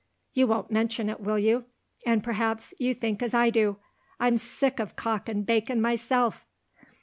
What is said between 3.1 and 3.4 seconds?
as